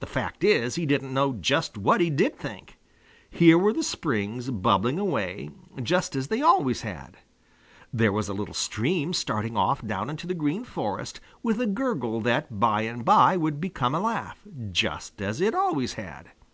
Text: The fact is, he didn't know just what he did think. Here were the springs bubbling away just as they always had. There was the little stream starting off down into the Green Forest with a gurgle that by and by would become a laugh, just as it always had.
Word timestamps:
The 0.00 0.06
fact 0.06 0.42
is, 0.42 0.76
he 0.76 0.86
didn't 0.86 1.12
know 1.12 1.34
just 1.34 1.76
what 1.76 2.00
he 2.00 2.08
did 2.08 2.34
think. 2.38 2.78
Here 3.28 3.58
were 3.58 3.74
the 3.74 3.82
springs 3.82 4.48
bubbling 4.50 4.98
away 4.98 5.50
just 5.82 6.16
as 6.16 6.28
they 6.28 6.40
always 6.40 6.80
had. 6.80 7.18
There 7.92 8.10
was 8.10 8.28
the 8.28 8.32
little 8.34 8.54
stream 8.54 9.12
starting 9.12 9.54
off 9.54 9.86
down 9.86 10.08
into 10.08 10.26
the 10.26 10.32
Green 10.32 10.64
Forest 10.64 11.20
with 11.42 11.60
a 11.60 11.66
gurgle 11.66 12.22
that 12.22 12.58
by 12.58 12.82
and 12.88 13.04
by 13.04 13.36
would 13.36 13.60
become 13.60 13.94
a 13.94 14.00
laugh, 14.00 14.40
just 14.72 15.20
as 15.20 15.42
it 15.42 15.54
always 15.54 15.92
had. 15.92 16.30